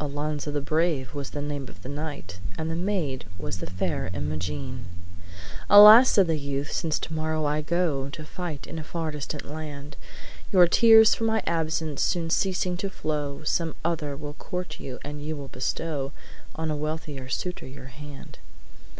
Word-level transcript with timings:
Alonzo 0.00 0.50
the 0.50 0.60
brave 0.60 1.14
was 1.14 1.30
the 1.30 1.40
name 1.40 1.68
of 1.68 1.82
the 1.84 1.88
knight, 1.88 2.40
And 2.58 2.68
the 2.68 2.74
maid 2.74 3.24
was 3.38 3.58
the 3.58 3.70
fair 3.70 4.10
Imogene. 4.12 4.86
"Alas!' 5.70 6.10
said 6.10 6.26
the 6.26 6.36
youth, 6.36 6.72
'since 6.72 6.98
tomorrow 6.98 7.44
I 7.44 7.60
go 7.62 8.08
To 8.08 8.24
fight 8.24 8.66
in 8.66 8.80
a 8.80 8.82
far 8.82 9.12
distant 9.12 9.44
land, 9.48 9.96
Your 10.50 10.66
tears 10.66 11.14
for 11.14 11.22
my 11.22 11.40
absence 11.46 12.02
soon 12.02 12.30
ceasing 12.30 12.76
to 12.78 12.90
flow, 12.90 13.44
Some 13.44 13.76
other 13.84 14.16
will 14.16 14.34
court 14.34 14.80
you, 14.80 14.98
and 15.04 15.22
you 15.24 15.36
will 15.36 15.46
bestow 15.46 16.10
On 16.56 16.68
a 16.68 16.76
wealthier 16.76 17.28
suitor 17.28 17.68
your 17.68 17.84
hand.' 17.94 18.40